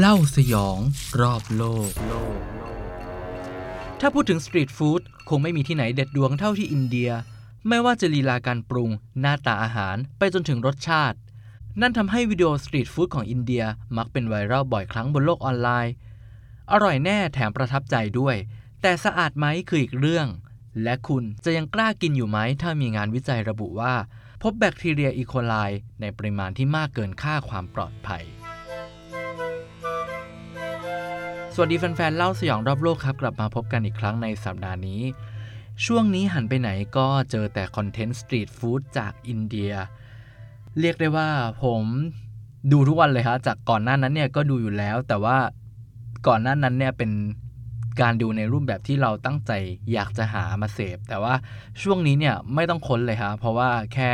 [0.00, 0.78] เล่าสยอง
[1.20, 1.90] รอบโลก
[4.00, 7.10] ถ้าพูดถึงสตรีทฟู้ดคงไม่มีที่ไหนเด็ดดวงเท่าที่อินเดีย
[7.68, 11.18] ไม่ว่าจะลีลาการปรุง หน้าตาอาหารไปจนถึงรสชาติ
[11.80, 13.64] นั่นทำให้วิดีโอสตรีทฟู้ดของอินเดีย
[13.96, 15.94] มักเป็นไวรัลบ่อยครั้งบนโลกออนไลน์
[16.72, 18.36] อร่อยแน่แถมประทับใจด้วย
[18.82, 20.26] แต่สะอาดไหมคืออีกเรื่อง
[20.82, 23.94] และคุณจะยังกล้ากินอยู่ไหมถ้ามีงานวิจัยระบุว่า
[24.42, 25.54] พบแบคทีเรียอีโคไล
[26.00, 28.24] ในปริมาณที่มากเกินค่าความปลอดภัย
[31.56, 35.00] สวัสดีแฟนๆ เล่าสยองรอบโลกครับ กลับมาพบกันอีกครั้งในสัปดาห์นี้
[35.84, 39.72] ช่วงนี้หันไปไหนก็เจอแต่คอนเทนต์สตรีทฟู้ดจากอินเดีย
[40.80, 41.28] เรียกได้ว่า
[41.64, 41.82] ผม
[42.72, 45.36] ดูทุกวันเลยครับจากก่อนหน้านั้นเนี่ยก็ดูอยู่แล้ว แต่ว่า
[46.28, 47.10] ก่อนหน้านั้นเนี่ยเป็น
[48.00, 49.52] การดูในรูปแบบที่เราตั้งใจ
[49.92, 51.34] อยากจะหามาเสพ แต่ว่า
[51.82, 54.10] ช่วงนี้เนี่ยไม่ต้องค้นเลยครับเพราะว่าแค่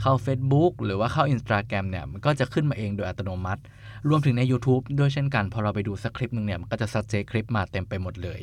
[0.00, 3.62] เข้า Facebook หรือว่าเข้า Instagram เนี่ยมันก็จะขึ้นมาเองโดยอัตโนมัติ
[4.08, 8.40] รวมถึงใน YouTube ด้วยเช่นกัน พอเราไปดูสักคลิปหนึ่งเนี่ยมันก็จะซัดเจคลิปมาเต็มไปหมดเลย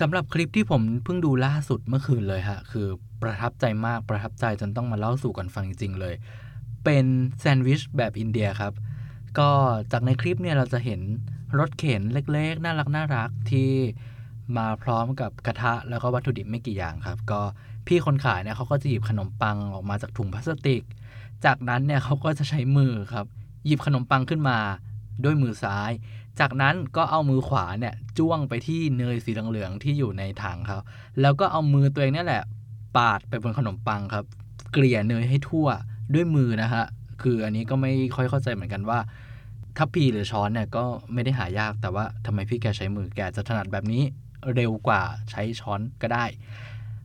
[0.00, 2.86] สำหรับคลิปที่ผมเพิ่งดูล่าสุดเมื่อคืนเลยฮะคือ
[3.22, 6.14] ประทับใจมากประทับใจจนต้องมาเล่าสู่กันฟังจริงๆเลย
[6.84, 7.04] เป็น
[7.40, 8.72] แซนด์วิชแบบอินเดียครับ
[9.38, 9.50] ก็
[9.92, 11.00] จากในคลิปเนี่ยเราจะเห็น
[11.58, 13.70] รถเข็นเล็กๆ น่ารักน่ารักที่
[14.56, 17.40] มาพร้อมกับกระทะแล้วก็วัตถุดิบไม่กี่อย่างครับ ก็
[17.86, 20.82] พี่คนขายเนี่ยเขาก็จะหยิบขนมปังออกมาจากถุงพลาสติก
[21.44, 23.26] จากนั้นเนี่ยเขาก็จะใช้มือครับ
[23.66, 24.58] หยิบขนมปังขึ้นมา
[25.24, 25.90] ด้วยมือซ้าย
[26.40, 30.78] จากนั้นก็เอามือขวาเนี่ยจ้วงไปที่เนยสีเหลืองๆที่อยู่ในถังเขา
[31.20, 32.42] แล้วก็เอามือตัวเองนี่แหละ
[32.96, 34.24] ปาดไปบนขนมปังครับ
[34.72, 35.68] เกลี่ยเนยให้ทั่ว
[36.14, 36.84] ด้วยมือนะฮะ
[37.22, 38.98] คืออันนี้ก็ไม่ค่อยเข้าใจเหมือนกันว่า
[39.76, 44.02] ทัพพีหรือช้อนเนี่ยก็ไม่ได้หายาก แต่ว่าทำไมพี่แกใช้มือแกจะถนัดแบบนี้
[44.54, 46.24] เร็วกว่าใช้ช้อนก็ได้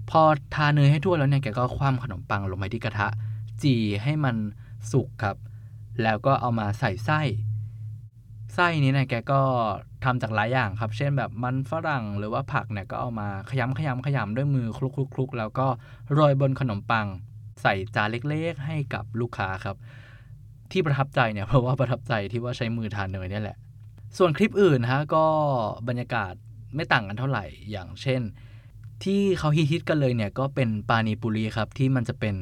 [0.09, 0.21] พอ
[0.53, 3.07] ทาเนยให้ทั่วแล้วเนี่ยแกก็คว่ำขนมปังลงไปที่กระทะ
[3.63, 4.35] จีให้มัน
[4.91, 5.35] สุกครับ
[6.03, 7.21] แล้วก็เอามาใส่ไส้
[8.55, 9.41] ไส้นี้เนี่ยแกก็
[10.03, 15.67] ทำจากหลายอย่างครับ เช่นแบบมันฝรั่งหรือว่าผักเนี่ยก็เอามาขยำขยำขยำด้วยมือคลุกคลุกคลุกแล้วก็
[16.13, 17.07] โรยบนขนมปัง
[17.61, 19.75] ใส่จานเล็กๆ ให้กับลูกค้าครับ
[20.71, 23.57] ที่ประทับใจเนี่ยเพราะว่าประทับใจที่ว่าใช้มือทานเนยนี่แหละ
[24.17, 25.25] ส่วนคลิปอื่นฮะก็
[25.87, 26.33] บรรยากาศ
[26.75, 28.21] ไม่ต่างกันเท่าไหร่อย่างเช่น
[29.03, 32.35] ที่เขาฮิตๆกันเลยเนี่ยก็เป็นปานีปุรีครับที่มันจะเป็น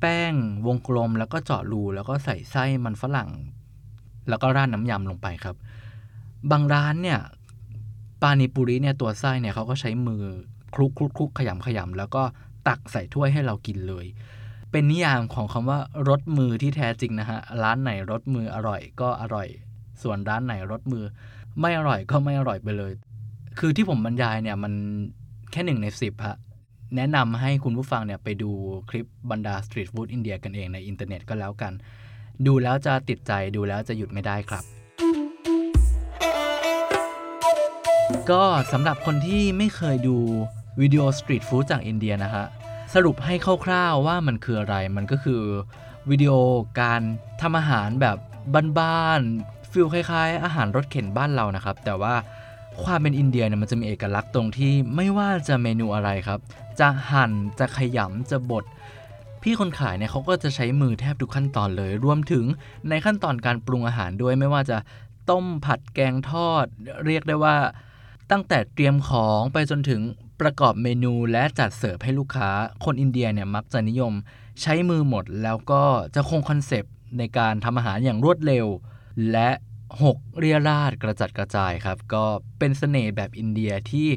[0.00, 0.32] แป้ง
[0.66, 3.30] วงกลมแล้วก็เจาะรูแล้วก็ใส่ไส้มันฝรั่ง
[4.28, 5.56] แล้วก็ราดน้ำยำลงไปครับ
[6.50, 7.20] บางร้านเนี่ย
[8.22, 10.22] ปานีปุรีเนี่ยตัวไส้เนี่ยเขาก็ใช้มือ
[10.74, 12.22] คลุกคลุกคลุกขยำขยำแล้วก็
[12.68, 14.06] ตักใส่ถ้วยให้เรากินเลย
[14.70, 19.48] เป็นนิยามของคำว่ารสมือที่แท้จริงนะฮะ ร้านไหนรสมืออร่อยก็อร่อย
[20.02, 21.04] ส่วนร้านไหนรสมือ
[21.60, 22.92] ไม่อร่อยก็ไม่อร่อยไปเลย
[23.58, 24.72] คือที่ผมบรรยายเนี่ยมัน
[25.52, 26.36] แค่หนึ่งในสิบฮะ
[26.94, 28.50] แนะนำให้คุณผู้ฟังเนี่ยไปดู
[28.90, 31.72] คลิปบรรดาสตรีทฟู้ดอินเดียกันเองในอินเทอร์เน็ตก็แล้วกัน
[32.46, 34.64] ดูแล้วจะติดใจดูแล้วจะหยุดไม่ได้ครับ
[38.30, 38.42] ก็
[38.72, 40.16] สำหรับคนที่ไม่เคยดู
[40.80, 42.46] วิดีโอสตรีทฟู้ดจากอินเดียนะฮะ
[42.94, 45.42] สรุปให้คร่าวๆว่ามันคืออะไร มันก็คือ
[46.10, 46.32] วิดีโอ
[46.80, 47.00] การ
[47.40, 48.16] ทำอาหารแบบ
[48.78, 52.14] บ้านๆ feel คล้ายๆ อาหารรถเข็นบ้านเรานะครับ แต่ว่า
[52.82, 56.40] ความเป็นอินเดียเนี่ยมันจะมีเอกลักษณ์ตรงที่ไม่ว่าจะเมนูอะไรครับ
[56.80, 58.64] จะหั่นจะขยำจะบด
[59.42, 62.44] พี่คนขายเนี่ยเขาก็จะใช้มือแทบทุกขั้นตอนเลย รวมถึง
[62.88, 64.78] ในขั้นตอนการปรุงอาหารด้วยไม่ว่าจะ
[65.30, 66.66] ต้มผัดแกงทอด
[67.06, 67.56] เรียกได้ว่า
[68.30, 70.00] ตั้งแต่เตรียมของไปจนถึง
[70.40, 72.48] ประกอบเมนูและจัดเสิร์ฟให้ลูกค้า
[72.84, 74.12] คนอินเดียเนี่ยมักจะนิยม
[74.62, 75.82] ใช้มือหมดแล้วก็
[76.14, 78.66] จะคงคอนเซปต์ในการทำอาหารอย่างรวดเร็ว
[79.32, 79.50] และ
[80.02, 82.24] หกเรียราดกระจัดกระจายครับ ก็
[82.58, 84.08] เป็นเสน่ห์แบบอินเดียที่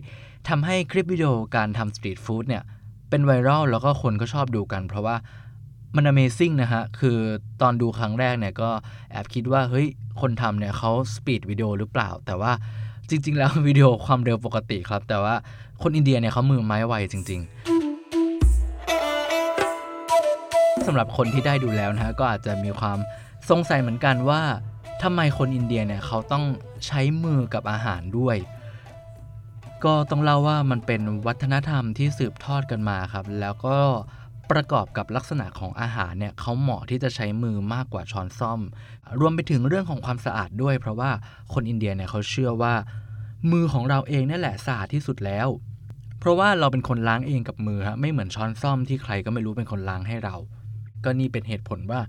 [0.48, 2.64] ทำให้คลิปวิดีโอการทำสตรีทฟู้ดเนี่ย
[3.10, 5.16] เป็นไวรัลแล้วก็คนก็ชอบดูกัน เพราะว่า
[5.96, 7.18] มัน Amazing นะฮะ คือ
[7.62, 8.70] ตอนดูครั้งแรกเนี่ยก็
[9.12, 9.88] แอบคิดว่า เฮ้ย
[10.22, 12.52] คนทำเนี่ยเขาสปีดวิดีโอหรือเปล่า แต่ว่า
[13.10, 15.36] จริง ๆ แล้ววิดีโอความเร็วปกติครับ แต่ว่า
[15.82, 17.52] คนอินเดียเนี่ยเขามือไม้ไวจริง ๆ
[20.86, 22.98] สำหรับคนที่ได้ดูแล้วนะฮะก็อาจจะมีความ
[23.50, 24.42] สงสัยเหมือนกันว่า
[25.04, 26.44] ทำไมคนอินเดียเนี่ยเขาต้อง
[26.86, 28.38] ใช้มือกับอาหารด้วย
[29.86, 33.78] ก็ต้องเล่าว่ามันเป็นวัฒนธรรมที่สืบทอดกันมาครับ แล้วก็
[34.52, 38.60] ประกอบกับลักษณะของอาหารเนี่ยเขาเหมาะที่จะใช้มือมากกว่าช้อนส้อม
[39.20, 41.12] รวมไปถึงเรื่องของความสะอาดด้วย เพราะว่า
[41.54, 42.74] คนอินเดียเนี่ยเขาเชื่อว่า
[43.52, 45.48] มือของเราเองนี่แหละสะอาดที่สุดแล้ว
[46.20, 50.36] เพราะว่าเราเป็นคนล้างเองกับมือฮะไม่เหมือนช้อนส้อมที่ใครก็ไม่รู้เป็นคนล้างให้เรา
[51.04, 52.02] ก็นี่เป็นเหตุผลว่า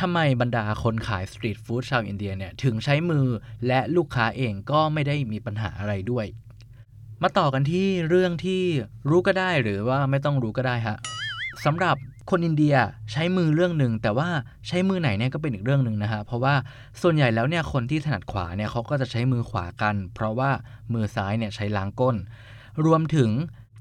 [0.00, 3.26] ทำไมบรรดาคนขายสตรีทฟู้ดชาวอินเดียเนี่ยถึงใช้มือ
[3.66, 6.26] และลูกค้าเองก็ไม่ได้มีปัญหาอะไรด้วย
[7.22, 8.62] มาต่อกันที่เรื่องที่
[9.08, 10.96] รู้ก็ได้หรือว่าไม่ต้องรู้ก็ได้ฮะ
[11.64, 11.96] สำหรับ
[12.30, 12.74] คนอินเดีย
[13.12, 14.28] ใช้มือเรื่องหนึ่งแต่ว่า
[14.68, 16.54] ใช้มือไหนเนี่ยก็เป็นอีกเรื่องหนึ่งนะฮะเพราะว่า
[17.02, 20.50] ส่วนใหญ่แล้วเนี่ยคนที่ถนัดขวาเนี่ยเขาก็จะใช้มือขวากัน เพราะว่า
[20.92, 22.16] มือซ้ายเนี่ยใช้ล้างก้น
[22.84, 23.30] รวมถึง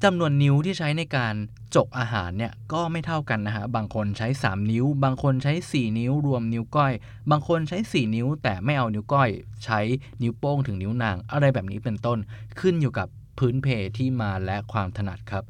[0.04, 1.34] จำนวนนิ้วที่ใช้ในการ
[1.76, 6.94] จกอาหารเนี่ยก็ไม่เท่ากันนะฮะบางคนใช้ 3 นิ้ว บางคนใช้ 4 นิ้ว รวมนิ้วก้อย
[7.32, 9.30] บางคนใช้ 4 นิ้ว แต่ไม่เอานิ้วก้อย
[9.66, 9.80] ใช้
[10.22, 12.18] นิ้วโป้งถึงนิ้วนาง อะไรแบบนี้เป็นต้น
[12.60, 13.08] ขึ้นอยู่กับ
[13.40, 13.68] พื้นเพ
[13.98, 15.44] ที่มาและความถนัดครับ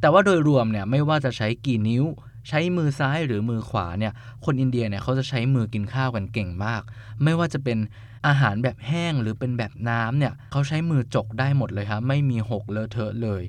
[0.00, 2.04] แต่ว่าโดยรวมเนี่ยไม่ว่าจะใช้กี่นิ้ว
[2.48, 4.12] ใช้มือซ้ายหรือมือขวาเนี่ย
[4.44, 6.82] คนอินเดียเนี่ยเขาจะใช้มือกินข้าวกันเก่งมาก
[7.22, 7.78] ไม่ว่าจะเป็น
[8.26, 13.42] อาหารแบบแห้งหรือเป็นแบบน้ำเนี่ยเขาใช้มือจกได้หมดเลยครับไม่มีหกเลอะเทอะเลย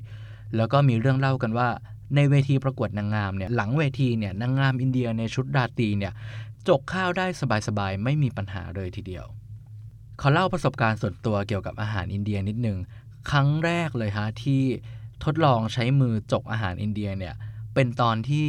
[0.56, 1.68] แล้วก็มีเรื่องเล่ากันว่า
[2.16, 6.12] ในเวทีประกวดนางงามเนี่ยหลังเวทีเนี่ยนางงามอินเดียในชุดราตรีเนี่ย
[6.68, 7.26] จกข้าวได้
[7.68, 9.26] สบายๆ ไม่มีปัญหาเลยทีเดียว
[10.20, 12.78] ขอเล่าประสบการณ์ส่วนตัวเกี่ยวกับอาหารอินเดียนิดนึง
[13.30, 14.62] ครั้งแรกเลยฮะที่
[15.24, 17.34] ทดลองใช้มือจกอาหารอินเดียเนี่ย
[17.74, 18.48] เป็นตอนที่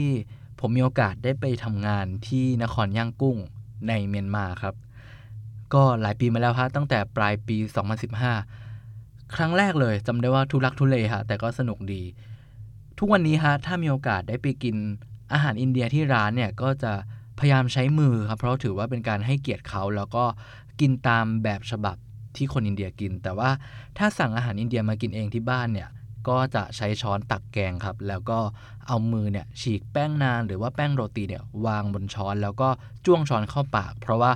[0.60, 3.38] ผมมีโอกาสได้ไปทำงานที่นครย่างกุ้ง
[3.88, 4.76] ในเมียนมาครับ
[5.74, 7.58] ก็หลายปีมาแล้วฮะตั้งแต่ปลายปี
[8.46, 12.02] 2015 ครั้งแรกเลยจำได้ว่าทุลักทุเลฮะแต่ก็สนุกดี
[13.00, 14.76] ทุกวันนี้ฮะถ้ามีโอกาสได้ไปกิน
[15.34, 16.94] อาหารอินเดียที่ร้านเนี่ยก็จะ
[17.40, 20.24] พยายามใช้มือครับเพราะถือว่าเป็นการให้เกียรติเขาแล้วก็
[20.80, 21.98] กินตามแบบฉบับ
[22.38, 23.50] ที่คนอินเดียกิน แต่ว่า
[23.98, 25.90] ถ้าสั่งอาหารอินเดียมากินเองที่บ้านเนี่ย
[26.28, 28.40] ก็จะใช้ช้อนตักแกงครับ แล้วก็
[28.88, 32.70] เอามือเนี่ยฉีกแป้งนาน หรือว่าแป้งโรตีเนี่ยวางบนช้อน แล้วก็
[33.06, 34.32] จ้วงช้อนเข้าปาก เพราะว่า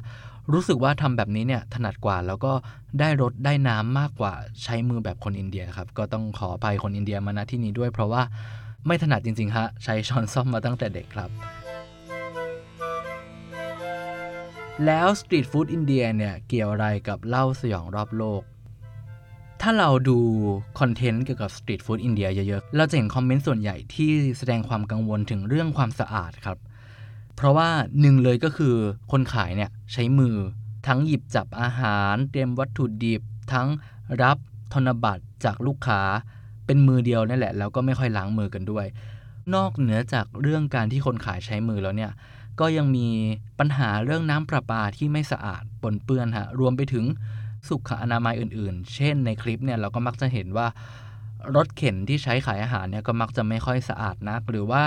[0.53, 2.53] รู้สึกว่าทำแบบนี้เนี่ยถนัดกว่าแล้วก็
[2.99, 8.21] ได้รสได้น้ำมากกว่าใช้มือแบบคนอินเดียครับ ก็ต้องขออภัยคนอินเดียมาณที่นี้ด้วย เพราะว่า
[8.85, 11.29] ไม่ถนัดจริงๆฮะใช้ช้อนส้อมมาตั้งแต่เด็กครับ
[14.85, 18.41] แล้วสตรีทฟู้ดอินเดียเนี่ยเกี่ยวอะไรกับเล่าสยองรอบโลก
[19.61, 20.19] ถ้าเราดู
[20.79, 26.57] คอนเทนต์เกี่ยวกับสตรีทฟู้ดอินเดียเยอะๆ เราจะเห็นคอมเมนต์ส่วนใหญ่ที่แสดงความกังวลถึงเรื่องความสะอาดครับ
[27.35, 27.69] เพราะว่า
[28.01, 28.75] หนึ่งเลยก็คือ
[29.11, 30.35] คนขายเนี่ยใช้มือ
[30.87, 33.21] ทั้งหยิบจับอาหาร เตรียมวัตถุดิบ
[33.53, 33.67] ทั้ง
[34.21, 34.37] รับ
[34.73, 36.01] ธนบัตรจากลูกค้า
[36.65, 38.85] เป็นมือเดียวนั่นแหละ แล้วก็ไม่ค่อยล้างมือกันด้วย
[39.55, 42.11] นอกเหนือจากเรื่องการที่คนขายใช้มือแล้วเนี่ย
[42.59, 43.07] ก็ยังมี
[43.59, 47.05] ปัญหาเรื่องน้ำประปาที่ไม่สะอาดปนเปื้อนฮะรวมไปถึง
[47.67, 50.67] สุขอนามัยอื่นๆ เช่นในคลิปเนี่ยเราก็มักจะเห็นว่า
[51.55, 54.83] รถเข็นที่ใช้ขายอาหารเนี่ยก็มักจะไม่ค่อยสะอาดนัก หรือว่า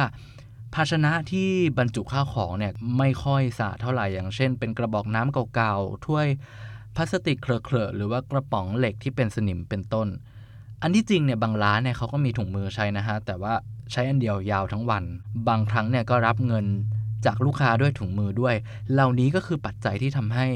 [0.74, 1.48] ภาชนะที่
[1.78, 6.26] บรรจุข้าวของเนี่ยไม่ค่อยสะอาดเท่าไหร่อย่างเช่น เป็นกระบอกน้ำเก่าๆถ้วย
[6.96, 10.08] พลาสติกเคลอะๆหรือว่ากระป๋องเหล็กที่เป็นสนิมเป็นต้น
[10.82, 13.54] อันที่จริงเนี่ยบางร้านเนี่ยเขาก็มีถุงมือใช้นะฮะแต่ว่า
[13.92, 15.04] ใช้อันเดียวยาวทั้งวัน
[15.48, 16.66] บางครั้งเนี่ยก็รับเงิน
[17.26, 18.54] จากลูกค้าด้วยถุงมือด้วย
[18.92, 20.46] เหล่านี้ก็คือปัจจัยที่ทำให้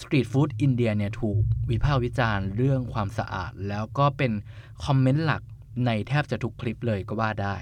[0.00, 1.40] สตรีทฟู้ดอินเดียเนี่ยถูก
[1.70, 4.32] วิพากษ์วิจารณ์เรื่องความสะอาด แล้วก็เป็น
[4.84, 5.42] คอมเมนต์หลัก
[5.86, 7.56] ในแทบจะทุกคลิปเลยก็ว่าได้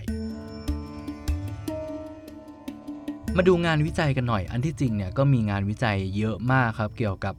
[3.36, 7.34] มาดูงานวิจัยกันหน่อย อันที่จริงเนี่ยก็มีงานวิจัยเยอะมากครับ เกี่ยวกับ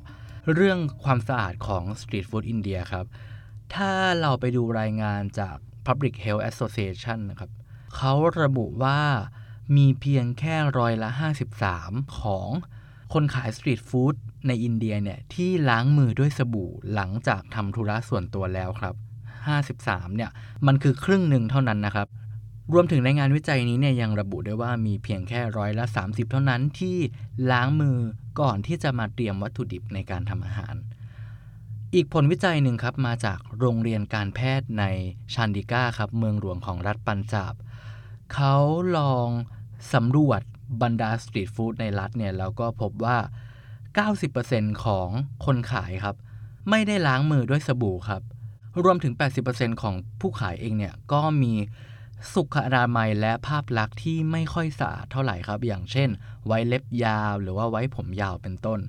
[0.53, 3.05] เรื่องความสะอาดของสตรีทฟู้ดอินเดียครับ
[3.75, 3.91] ถ้า
[4.21, 5.55] เราไปดูรายงานจาก
[5.87, 7.51] Public Health Association นะครับ
[7.95, 8.99] เขาระบุว่า
[9.75, 11.09] มีเพียงแค่ร้อยละ
[11.63, 12.49] 53 ของ
[13.13, 14.15] คนขายสตรีทฟู้ด
[14.47, 18.95] ในอินเดียเนี่ยที่ล้างมือด้วยสบู่หลังจากทำธุระส่วนตัวแล้วครับ
[19.57, 20.31] 53 เนี่ย
[20.67, 22.07] มันคือครึ่งหนึ่งเท่านั้นนะครับ
[22.73, 26.97] รวมถึงในงานวิจัยนี้เนี่ยยังระบุด้วยว่ามีเพียงแค่ร้อยละ 30 เท่านั้นที่
[27.51, 27.97] ล้างมือ
[28.39, 30.75] ก่อนที่จะมาเตรียมวัตถุดิบในการทำอาหาร
[31.95, 34.83] อีกผลวิจัยหนึ่งครับมาจากโรงเรียนการแพทย์ใน
[35.33, 37.53] ชันดิก้าครับเมืองหลวงของรัฐปัญจาบ
[38.33, 38.55] เขา
[38.97, 39.29] ลอง
[39.93, 40.41] สำรวจ
[40.81, 43.17] บรรดาสตรีทฟู้ดในรัฐเนี่ยแล้วก็พบว่า
[43.99, 45.09] 90%ของ
[45.45, 46.15] คนขายครับ
[46.69, 48.21] ไม่ได้ล้างมือด้วยสบู่ครับ
[48.83, 49.13] รวมถึง
[49.47, 51.53] 80%ของผู้ขายเองเนี่ยก็มี
[52.33, 56.09] สุขอนามัยและภาพลักษณ์ที่ไม่ค่อยสะอาดเท่าไหร่ครับ อย่างเช่น
[56.45, 58.79] ไว้เล็บยาวหรือว่าไว้ผมยาวเป็นต้น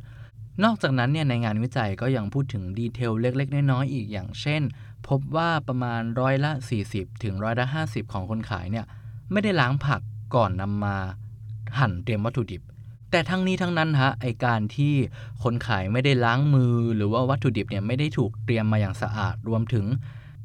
[0.64, 4.62] นอกจากนั้นเนี่ยในงานวิจัยก็ยังพูดถึงดีเทลเล็กๆ น้อยๆอีกอย่างเช่น
[5.08, 6.52] พบว่าประมาณร้อยละ
[6.86, 8.86] 40 ถึงร้อยละ 50 ของคนขายเนี่ย
[9.33, 10.00] ไม่ได้ล้างผัก
[10.35, 10.97] ก่อนนำมา
[11.78, 12.62] หั่นเตรียมวัตถุดิบ
[13.11, 14.95] แต่ทั้งนี้ทั้งนั้นฮะไอการที่
[15.43, 19.87] คนขายไม่ได้ล้างมือ หรือว่าวัตถุดิบเนี่ยไม่ได้ถูกเตรียมมาอย่างสะอาดรวมถึง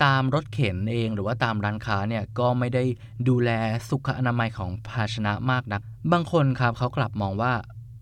[0.04, 2.84] ตามรถเข็นเองหรือว่าตามร้านค้าเนี่ยก็ไม่ได้
[3.28, 3.50] ดูแล
[3.90, 5.82] สุขอนามัยของภาชนะมากนัก
[6.12, 7.54] บางคนครับเขากลับมองว่า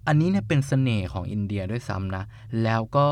[0.07, 2.23] อันนี้เนี่ยเป็นสเสน่ห์ของอินเดียด้วยซ้ำนะ
[2.63, 3.07] แล้วก็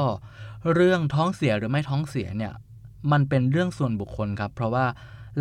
[0.73, 2.53] เรื่องท้องเสียหรือไม่ท้องเสียเนี่ย
[3.11, 4.85] มันเป็นเรื่องส่วนบุคคลครับ เพราะว่า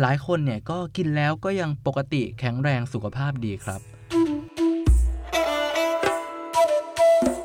[0.01, 3.81] หลายคนเนี่ยก็กินแล้วก็ยังปกติแข็งแรงสุขภาพดีครับ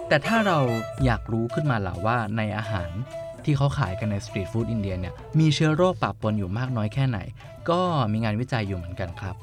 [0.09, 0.59] แต่ถ้าเรา
[1.05, 2.91] อยากรู้ขึ้นมาหล่ะว่าในอาหาร
[3.45, 7.19] ที่เขาขายกันในสตรีทฟู้ดอินเดียเนี่ยมีเชื้อโรคปะปนอยู่มากน้อยแค่ไหน
[7.71, 7.81] ก็
[8.13, 9.37] มีงานวิจัยอยู่เหมือนกันครับ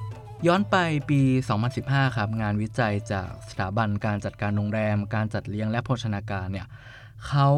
[0.47, 0.75] ย้อนไป
[1.09, 1.21] ปี
[1.69, 6.67] 2015 ครับ งานวิจัยจากสถาบันการจัดการโรงแรม การจัดเลี้ยงและโภชนาการเนี่ย
[7.27, 7.49] เขา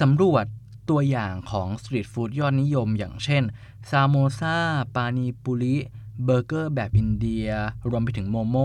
[0.00, 0.44] สำรวจ
[0.90, 3.42] ตัวอย่างของสตรีทฟู้ดยอดนิยม อย่างเช่น
[3.90, 4.56] ซาโมซา
[4.94, 5.76] ปานีปุริ
[6.24, 7.48] เบอร์เกอร์แบบอินเดีย
[7.90, 8.56] รวมไปถึงโมโม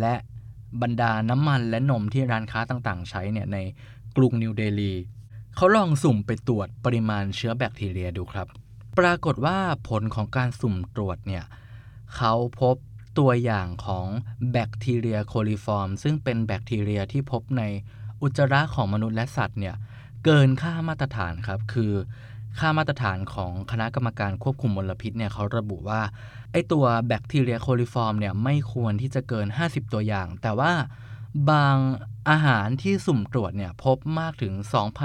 [0.00, 0.14] และ
[0.82, 3.58] บรรดาน้ำมันและนมที่ร้านค้าต่างๆ ใช้เนี่ยใน
[4.16, 4.92] กรุงนิวเดลี
[5.56, 8.46] เขาลองสุ่มไปตรวจปริมาณเชื้อแบคทีเรียดูครับ
[8.98, 11.44] ปรากฏว่าผลของการสุ่มตรวจเนี่ย
[12.16, 12.76] เขาพบ
[13.18, 14.06] ตัวอย่างของ
[14.52, 17.62] แบคทีเรียโคลิฟอร์ม ซึ่งเป็นแบคทีเรียที่พบใน
[18.22, 19.74] อุจจาระของมนุษย์และสัตว์เนี่ย
[20.24, 21.92] เกินค่ามาตรฐานครับ คือ
[22.58, 26.02] ค่ามาตรฐานของคณะกรรมการควบคุมมลพิษเนี่ยเขาระบุว่า
[26.52, 30.72] ไอตัวแบคทีเรียโคลิฟอร์มเนี่ยไม่ควรที่จะเกิน 50 ตัวอย่าง แต่ว่า
[31.50, 31.76] บาง
[32.30, 34.52] อาหารที่สุ่มตรวจเนี่ยพบมากถึง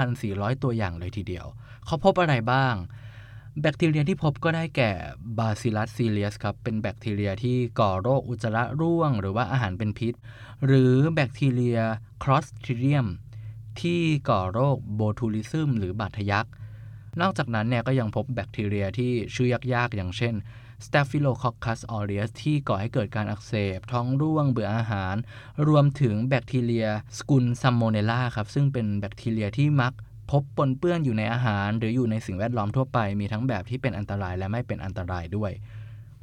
[0.06, 1.46] 2,400 ตัวอย่างเลยทีเดียว
[1.86, 2.74] เขาพบอะไรบ้าง
[3.60, 4.90] แบคทีเรียที่พบก็ได้แก่
[5.38, 10.14] Bacillus cereus ครับ เป็นแบคทีเรียที่ก่อโรคอุจจาระร่วง หรือว่าอาหารเป็นพิษ
[10.66, 11.78] หรือแบคทีเรีย
[12.22, 13.06] คลอสทริเดียม
[13.82, 16.46] ที่ก่อโรคโบทูลิซึมหรือบาดทะยัก
[17.20, 20.34] นอกจากนั้นเนี่ยก็ยังพบแบคทีเรียที่ชื่อยากๆ อย่างเช่น
[20.84, 25.14] Staphylococcus aureus ที่ก่อให้เกิดการอักเสบ ท้องร่วงเบื่ออาหาร
[25.68, 26.86] รวมถึงแบคทีเรีย
[27.18, 29.92] สกุลซาลโมเนลลาครับ ซึ่งเป็นแบคทีเรียที่มัก
[30.30, 35.52] พบปนเปื้อนอยู่ในอาหาร หรืออยู่ในสิ่งแวดล้อมทั่วไปมีทั้งแบบที่เป็นอันตรายและไม่เป็นอันตรายด้วย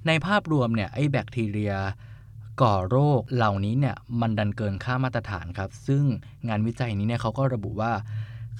[0.07, 1.73] ในภาพรวมเนี่ยไอแบคทีเรีย
[2.61, 6.03] ก่อโรคเหล่านี้เนี่ยมันดันเกินค่ามาตรฐานครับ ซึ่ง
[6.47, 7.93] งานวิจัยนี้เนี่ยเขาก็ระบุว่า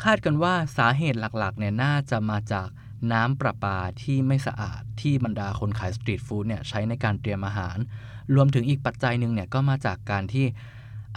[0.03, 2.67] คาดกันว่าสาเหตุหลักๆเนี่ยน่าจะมาจาก
[3.11, 7.77] น้ำประปาที่ไม่สะอาดที่บรรดาคนขายสตรีทฟู้ดเนี่ยใช้ในการเตรียมอาหาร
[8.35, 10.45] รวมถึงอีกปัจจัยหนึ่งเนี่ยก็มาจากการที่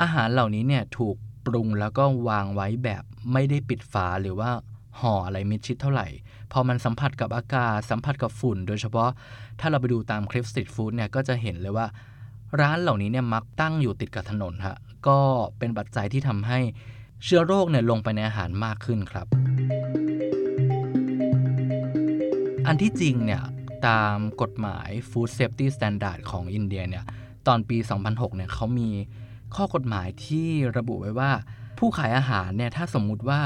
[0.01, 1.17] อาหารเหล่านี้เนี่ยถูก
[1.47, 4.51] ปรุงแล้วก็วางไว้แบบไม่ได้ปิดฝาหรือว่า
[5.01, 6.09] ห่ออะไรมิดชิดเท่าไหร่
[6.53, 9.11] พอมันสัมผัสกับอากาศสัมผัสกับฝุ่น โดยเฉพาะ
[9.61, 11.87] ถ้าเราไปดูตามคลิปสตรีทฟู้ดเนี่ยก็จะเห็นเลยว่า
[12.61, 14.77] ร้านเหล่านี้เนี่ยมักตั้งอยู่ติดกับถนนฮะ
[15.09, 15.19] ก็
[15.59, 16.59] เป็นปัจจัยที่ทำให้
[17.25, 19.27] เชื้อโรคเนี่ยลงไปในอาหารมากขึ้นครับ
[22.67, 23.43] อันที่จริงเนี่ย
[23.87, 27.05] ตามกฎหมาย Food Safety Standard ของอินเดียเนี่ย
[27.47, 28.89] ตอนปี 2006เนี่ยเขามี
[29.55, 31.31] ข้อกฎหมายที่ระบุไว้ว่า
[31.79, 33.41] ผู้ขายอาหารเนี่ยถ้าสมมุติว่า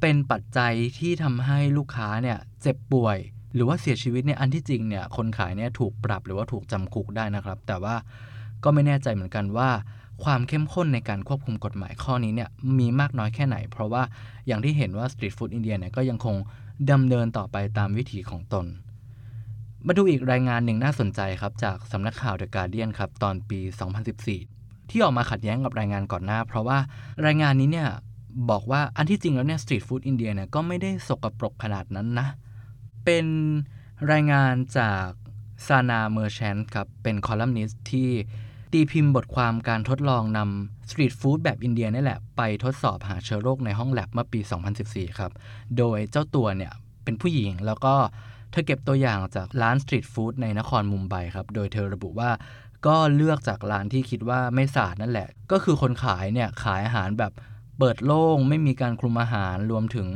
[0.00, 3.18] เป็นปัจจัยที่ทำให้ลูกค้าเนี่ยเจ็บป่วย
[3.54, 7.94] หรือว่าเสียชีวิตเนี่ยอันที่จริงเนี่ยคนขายเนี่ยถูกปรับหรือว่าถูกจำคุกได้นะครับ แต่ว่า
[8.64, 9.70] ก็ไม่แน่ใจเหมือนกันว่า
[10.24, 14.02] ความเข้มข้นในการควบคุมกฎหมายข้อนี้เนี่ยมีมากน้อยแค่ไหน เพราะว่า
[14.46, 16.36] อย่างที่เห็นว่าสตรีทฟู้ดอินเดียเนี่ยก็ยังคง
[16.90, 18.66] ดำเนินต่อไปตามวิถีของตน
[19.86, 23.60] มาดูอีกรายงานหนึ่งน่าสนใจครับ จากสำนักข่าว The Guardian ครับ ตอนปี
[24.24, 26.78] 2014 ที่ออกมาขัดแย้งกับรายงานก่อนหน้า เพราะว่า
[27.26, 27.88] รายงานนี้เนี่ย
[28.50, 32.28] บอกว่าอันที่จริงแล้วเนี่ยสตรีทฟู้ดอินเดียเนี่ยก็ไม่ได้สกปรกขนาดนั้นนะ
[33.04, 33.26] เป็น
[34.12, 35.06] รายงานจาก
[35.66, 38.10] ซานาเมอร์แชนครับ เป็นคอลัมนิสต์ที่
[38.72, 44.40] ตีพิมพ์บทความการทดลองนำสตรีทฟู้ดแบบอินเดียนี่แหละ ไปทดสอบหาเชื้อโรคในห้องแลบเมื่อปี
[44.80, 45.32] 2014 ครับ
[45.78, 46.72] โดยเจ้าตัวเนี่ย
[47.04, 47.94] เป็นผู้หญิงแล้วก็
[48.50, 52.30] เธอเก็บตัวอย่างจากร้านสตรีทฟู้ดในนครมุมไบครับ โดยเธอระบุว่า
[52.86, 57.32] ก็เลือกจากร้านที่คิดว่าไม่สะอาดนั่นแหละ ก็คือคนขายเนี่ยขายอาหารแบบ
[57.78, 60.06] เปิดโล่งไม่มีการคลุมอาหารรวมถึง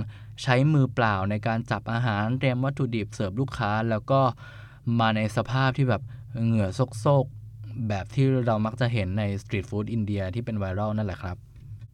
[0.42, 4.20] ใช้มือเปล่าในการจับอาหารเตรียมวัตถุดิบเสิร์ฟลูกค้า แล้วก็
[5.00, 6.02] มาในสภาพที่แบบ
[6.44, 6.80] เหงื่อซ
[7.25, 7.26] ก
[7.88, 11.37] แบบที่เรามักจะเห็นในสตรีทฟู้ดอินเดียที่เป็นไวรัลนั่นแหละครับ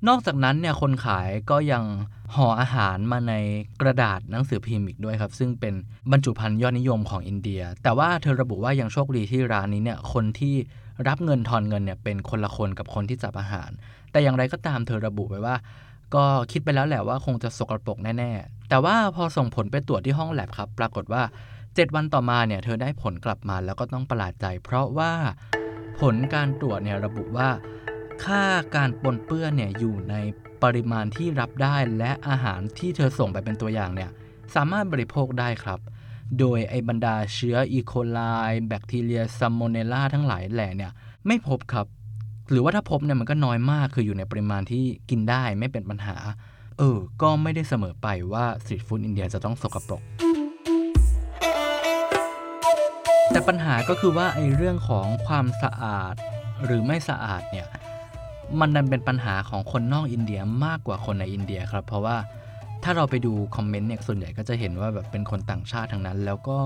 [0.08, 1.84] นอกจากนั้นเนี่ยคนขายก็ยัง
[2.34, 3.34] ห่ออาหารมาใน
[3.80, 5.74] กระดาษหนังสือพิมพ์อีกด้วยครับ ซึ่งเป็น
[6.12, 10.54] บรรจุภัณฑ์ยอดนิยมของอินเดีย แต่ว่าเธอระบุว่ายังโชคดีที่ร้านนี้เนี่ยคนที่
[11.08, 13.70] รับเงินทอนเงินเนี่ยเป็นคนละคนกับคนที่จับอาหาร
[14.12, 15.56] แต่อย่างไรก็ตามเธอระบุไว้ว่า
[16.14, 21.22] ก็คิดไปแล้วแหละว่าคงจะสกปรกแน่ๆ แต่ว่าพอส่งผลไปตรวจที่ห้องแลบครับ ปรากฏว่า
[21.58, 25.12] 7 วันต่อมาเนี่ยเธอได้ผลกลับมาแล้วก็ต้องประหลาดใจ เพราะว่า
[26.00, 27.48] ผลการตรวจเนี่ยระบุว่า
[28.24, 28.44] ค่า
[28.76, 30.14] การปนเปื้อนเนี่ยอยู่ใน
[30.62, 34.10] ปริมาณที่รับได้และอาหารที่เธอส่งไปเป็นตัวอย่างเนี่ย
[34.54, 35.80] สามารถบริโภคได้ครับ
[36.38, 38.20] โดยไอบรรดาเชื้ออีโคไล
[38.68, 40.92] แบคทีเรียซัมโมเนล่าทั้งหลายแหล่เนี่ย
[41.26, 41.86] ไม่พบครับ
[42.50, 46.16] หรือว่าถ้าพบเนี่ยมันก็น้อยมากคืออยู่ในปริมาณที่กินได้ไม่เป็นปัญหา
[46.78, 50.02] เออ ก็ไม่ได้เสมอไปว่าสตรีทฟู้ดอินเดียจะต้องสกปรก
[53.40, 56.14] แต่ปัญหาก็คือว่าไอ้เรื่องของความสะอาด
[56.64, 57.66] หรือไม่สะอาดเนี่ย
[58.60, 62.16] มันดันเป็นปัญหาของคนนอกอินเดียมากกว่าคนในอินเดียครับ เพราะว่า
[62.82, 66.58] ถ้าเราไปดูคอมเมนต์เนี่ยส่วนใหญ่ก็จะเห็นว่าแบบเป็นคนต่างชาติทั้งนั้น แล้วก็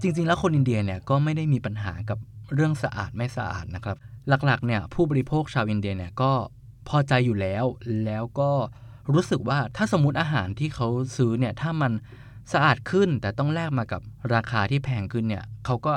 [0.00, 2.18] จริง ๆ แล้วคนอินเดียเนี่ยก็ไม่ได้มีปัญหากับ
[2.54, 3.96] เรื่องสะอาดไม่สะอาดนะครับ
[4.28, 6.32] หลักๆเนี่ยผู้บริโภคชาวอินเดียเนี่ยก็
[6.88, 7.64] พอใจอยู่แล้ว
[8.04, 8.50] แล้วก็
[9.14, 11.92] รู้สึกว่าถ้าสมมติอาหารที่เขาซื้อเนี่ยถ้ามัน
[12.52, 14.00] สะอาดขึ้นแต่ต้องแลกมากับ
[14.34, 15.94] ราคาที่แพงขึ้นเนี่ยเขาก็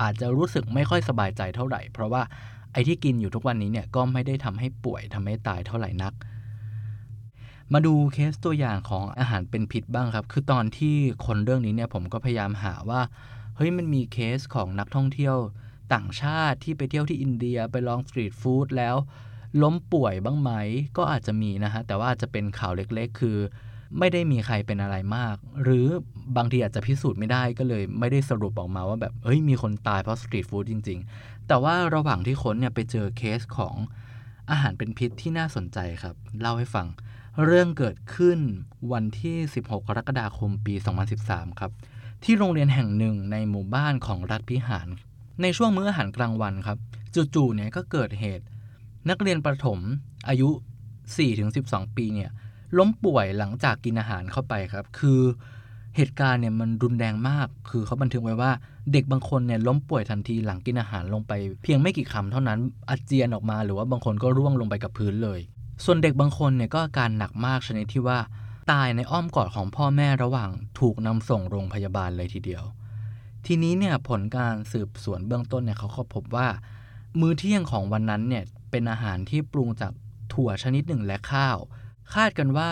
[0.00, 2.22] อาจจะรู้สึกไม่ค่อยสบายใจเท่าไหร่ เพราะว่า
[2.72, 6.12] ไอ้ที่กินอยู่ทุกวันนี้เนี่ยก็ไม่ได้ทำให้ป่วยทำให้ตายเท่าไหร่นัก
[7.72, 13.00] มาดูเคสตัวอย่างของอาหารเป็นพิษบ้างครับ คือตอนที่คนเรื่องนี้เนี่ยผมก็พยายามหาว่า
[13.56, 15.36] เฮ้ยมันมีเคสของนักท่องเที่ยว
[15.94, 18.96] ต่างชาติที่ไปเที่ยวที่อินเดียไปลองสตรีทฟู้ดแล้ว
[19.62, 20.50] ล้มป่วยบ้างไหม
[20.96, 23.38] ก็อาจจะมีนะฮะแต่ว่าจะเป็นข่าวเล็กๆ คือ
[23.98, 25.86] ไม่ได้มีใครเป็นอะไรมาก หรือ
[26.36, 33.74] บางทีอาจจะพิสูจน์ไม่ได้ก็เลยไม่ได้สรุปออกมาว่าแบบเฮ้ยมีคนตายเพราะสตรีทฟู้ดจริง ๆ แต่ว่าระหว่างที่ค้นเนี่ยไปเจอเคสของ
[34.50, 36.86] อาหารเป็นพิษที่น่าสนใจครับ เล่าให้ฟัง
[37.44, 38.38] เรื่องเกิดขึ้น
[38.92, 40.74] วันที่ 16 กรกฎาคมปี
[41.16, 41.72] 2013 ครับ
[42.24, 44.88] ที่โรงเรียนแห่งหนึ่งในหมู่บ้านของรัฐพิหาร
[45.42, 46.78] ในช่วงมื้ออาหารกลางวันครับ
[47.34, 48.44] จู่ๆเนี่ยก็เกิดเหตุ
[49.10, 49.78] นักเรียนประถม
[50.28, 50.48] อายุ
[51.18, 52.30] 4-12 ปีเนี่ย
[52.78, 55.20] ล้มป่วยหลังจากกินอาหารเข้าไปครับ คือ
[55.96, 58.50] เหตุการณ์เนี่ยมันรุนแรงมาก คือเขาบันทึกไว้ว่า
[58.92, 65.40] เด็กบางคนเนี่ยล้มป่วยทันทีหลังกินอาหารลงไป เพียงไม่กี่คำเท่านั้นอาเจียนออกมา หรือว่าบางคนก็ร่วงลงไปกับพื้นเลย
[65.84, 68.18] ส่วนเด็กบางคนเนี่ยก็อาการหนักมากชนิดที่ว่า
[68.70, 72.64] ตายในอ้อมกอดของพ่อแม่ระหว่างถูกนำส่งโรงพยาบาลเลยทีเดียว
[73.46, 76.48] ทีนี้เนี่ยผลการสืบสวนเบื้องต้นเนี่ยเขาก็พบว่า
[77.20, 79.92] มื้อเที่ยงของวันนั้นเนี่ยเป็นอาหารที่ปรุงจาก
[80.32, 81.58] ถั่วชนิดหนึ่งและข้าว
[82.14, 82.70] คาดกันว่า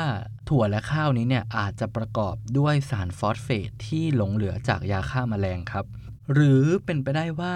[0.48, 5.84] ถั่วและข้าวนี้เนี่ยอาจจะประกอบด้วยสารฟอสเฟตที่หลงเหลือจากยาฆ่ามาแมลงครับ
[6.32, 7.54] หรือเป็นไปได้ว่า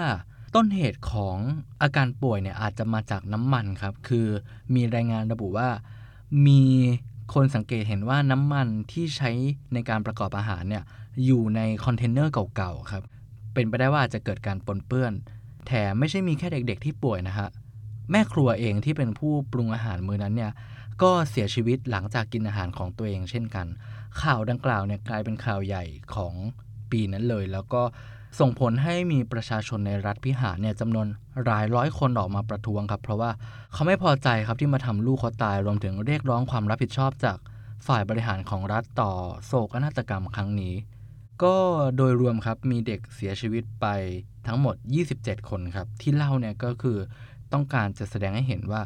[0.55, 1.37] ต้นเหตุของ
[1.81, 4.27] อาการป่วยเนี่ยอาจจะมาจากน้ำมันครับ คือ
[4.75, 5.69] มีรายงานระบุว่า
[6.47, 6.61] มี
[7.33, 9.31] คนสังเกตเห็นว่าน้ำมันที่ใช้
[9.73, 10.83] ในการประกอบอาหารเนี่ย
[11.25, 13.03] อยู่ในคอนเทนเนอร์เก่าๆครับ
[13.53, 15.13] เป็นไปได้ว่าจะเกิดการปนเปื้อน
[15.67, 17.49] แถมไม่ใช่มีแค่เด็กๆที่ป่วยนะฮะ
[18.11, 20.51] แม่ครัวเองที่เป็นผู้ปรุงอาหารมื้อนั้นเนี่ย
[21.01, 23.67] ก็เสียชีวิตหลังจากกินอาหารของตัวเองเช่นกัน
[24.21, 25.83] ข่าวดังกล่าวเนี่ยกลายเป็นข่าวใหญ่
[26.15, 26.33] ของ
[26.91, 27.81] ปีนั้นเลย แล้วก็
[28.39, 31.07] ส่งผลให้มีประชาชนในรัฐพิหารเนี่ยจำนวน
[31.45, 33.31] หลายร้อยคนออกมาประท้วงครับ เพราะว่า
[33.73, 37.37] เขาไม่พอใจครับที่มาทำลูกเขาตายรวมถึงเรียกร้องความรับผิดชอบจาก
[37.87, 39.11] ฝ่ายบริหารของรัฐต่อ
[39.45, 40.73] โศกนาฏกรรมครั้งนี้
[41.43, 41.55] ก็
[41.95, 43.85] โดยรวมครับมีเด็กเสียชีวิตไป
[44.47, 44.75] ทั้งหมด
[45.13, 46.97] 27 คนครับ ที่เล่าเนี่ยก็คือ
[47.53, 48.81] ต้องการจะแสดงให้เห็นว่า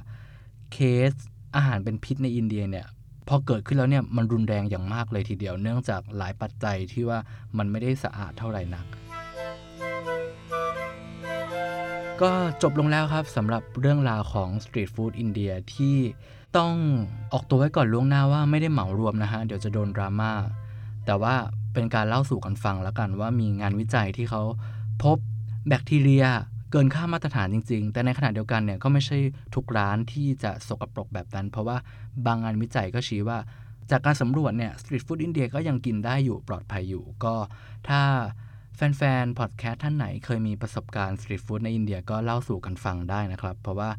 [0.71, 0.77] เค
[1.11, 1.13] ส
[1.55, 2.85] อาหารเป็นพิษในอินเดียเนี่ย
[3.27, 7.19] พอเกิดขึ้นแล้วเนี่ยมันรุนแรงอย่างมากเลยทีเดียว เนื่องจากหลายปัจจัยที่ว่า
[7.57, 8.85] มันไม่ได้สะอาดเท่าไหร่นัก
[12.21, 15.95] ก็จบลงแล้วครับสำหรับเรื่องราวของสตรีทฟู้ดอินเดียที่
[16.57, 16.73] ต้อง
[17.33, 20.31] ออกตัวไว้ก่อนล่วงหน้าว่าไม่ได้เหมารวมนะฮะ เดี๋ยวจะโดนดราม่า
[21.05, 21.35] แต่ว่า
[21.73, 24.41] เป็นการเล่าสู่กันฟังแล้วกันว่ามีงานวิจัยที่เขา
[25.03, 25.17] พบ
[25.67, 26.25] แบคทีเรีย
[26.75, 29.17] เกินค่ามาตรฐานจริง ๆ แต่ในขณะเดียวกันเนี่ยก็ไม่ใช่
[29.55, 31.77] ทุกร้านที่จะสกปรกแบบนั้น เพราะว่า
[32.25, 33.38] บางงานวิจัยก็ชี้ว่า
[33.91, 37.33] จากการสำรวจเนี่ยสตรีทฟู้ดอินเดียก็ยังกินได้อยู่ปลอดภัยอยู่ก็
[37.88, 38.01] ถ้า
[38.75, 43.89] แฟนๆ พอดแคสต์ท่านไหนเคยมีประสบการณ์สตรีทฟู้ดในอินเดียก็เล่าสู่กันฟังได้นะครับ เพราะว่า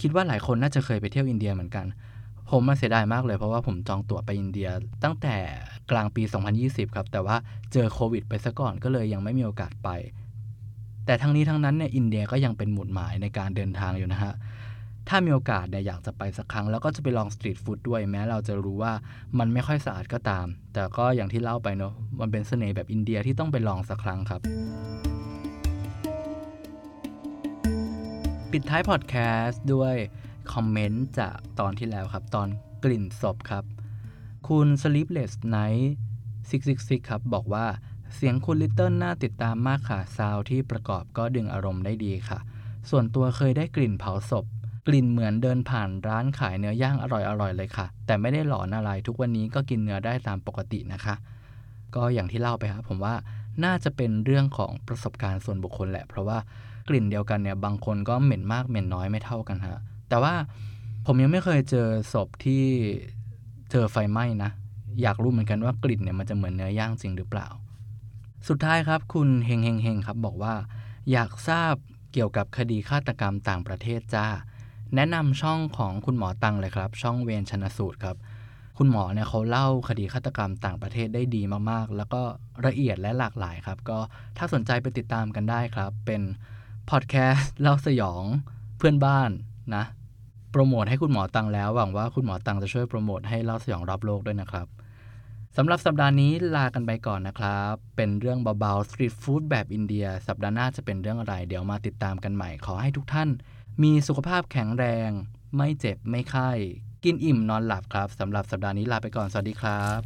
[0.00, 1.86] คิดว่าหลายคนน่าจะเคยไปเที่ยวอินเดียเหมือนกัน
[2.50, 4.68] ผมมาเสียดายมากเลยเพราะว่าผมจองตั๋วไปอินเดีย
[5.04, 5.36] ตั้งแต่
[5.90, 6.22] กลางปี
[6.58, 7.36] 2020 ครับ แต่ว่า
[7.72, 9.88] เจอโควิดไปซะก่อนก็เลยยังไม่มีโอกาสไป
[11.06, 14.34] แต่ทั้งนี้ทั้งนั้นเนี่ยอินเดียก็ยังเป็นหมุดหมายในการเดินทางอยู่นะฮะ
[15.08, 18.92] ถ้ามีโอกาสเนี่ยอยากจะไปสักครั้ง แล้วก็จะไปลองสตรีทฟู้ดด้วยแม้เราจะรู้ว่า
[19.38, 24.40] มันไม่ค่อยสะอาดก็ตาม แต่ก็อย่างที่เล่าไปเนาะมันเป็นเสน่ห์แบบอินเดียที่ต้องไปลองสักครั้งครับ
[28.52, 29.14] ปิดท้ายพอดแค
[29.44, 29.94] สต์ด้วย
[30.52, 32.48] คอมเมนต์จากตอนที่แล้วครับ ตอน
[32.84, 33.64] กลิ่นศพครับ
[34.48, 35.86] คุณ Sleepless Night
[36.48, 37.66] 666 ครับ บอกว่า
[38.14, 42.38] เสียงคุณลิตเติ้ลน่าติดตามมากค่ะ ซาวที่ประกอบก็ดึงอารมณ์ได้ดีค่ะ
[42.90, 44.44] ส่วนตัวเคยได้กลิ่นเผาศพ
[44.86, 51.14] กลิ่นเหมือนเดินผ่านร้านขายเนื้อย่างอร่อยๆเลยค่ะ แต่ไม่ได้หลอนอะไรทุกวันนี้ก็กินเนื้อได้ตามปกตินะคะ
[51.94, 53.14] ก็อย่างที่เล่าไปครับผมว่า
[53.64, 56.38] น่าจะเป็นเรื่องของประสบการณ์ส่วนบุคคลแหละ เพราะว่า
[56.88, 60.34] กลิ่นเดียวกันเนี่ยบางคนก็เหม็นมากเหม็นน้อยไม่เท่ากันฮะแต่ว่า
[61.06, 62.62] ผมยังไม่เคยเจอศพที่
[63.70, 64.50] เจอไฟไหม้นะ
[65.02, 67.46] อยากรู้เหมือนกันว่ากลิ่นเนี่ยมันจะเหมือนเนื้อย่างจริงหรือเปล่า
[68.48, 70.54] สุดท้ายครับคุณเฮงเฮงเฮงครับบอกว่า
[71.10, 71.74] อยากทราบ
[72.12, 74.26] เกี่ยวกับคดีฆาตกรรมต่างประเทศจ้า
[74.94, 78.16] แนะนำช่องของคุณหมอตังเลยครับ ช่องเวรชนสูตรครับ
[78.78, 82.22] คุณหมอเนี่ยเขาเล่าคดีฆาตกรรมต่างประเทศได้ดีมากๆ แล้วก็
[82.66, 83.98] ละเอียดและหลากหลายครับ ก็
[84.36, 86.22] ถ้าสนใจไปติดตามกันได้ครับ เป็น
[86.90, 88.24] พอดแคสต์เล่าสยอง
[88.78, 89.30] เพื่อนบ้าน
[89.74, 89.84] นะ
[90.50, 94.66] โปรโมทให้คุณหมอตังแล้วหวังว่าคุณหมอตังจะช่วยโปรโมทให้เล่าสยองรับโลกด้วยนะครับ
[95.58, 103.28] สำหรับสัปดาห์นี้ลากันไปก่อนนะครับ เป็นเรื่องเบาๆสตรีทฟู้ดแบบอินเดีย สัปดาห์หน้าจะเป็นเรื่องอะไร เดี๋ยวมาติดตามกันใหม่ ขอให้ทุกท่าน
[103.82, 105.10] มีสุขภาพแข็งแรง
[105.56, 106.50] ไม่เจ็บไม่ไข้
[107.04, 110.00] กินอิ่มนอนหลับครับสำหรับสัปดาห์นี้ลาไปก่อน สวัสดีครับ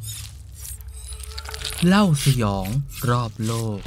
[1.87, 2.67] เล่าสยอง
[3.09, 3.81] รอบโลก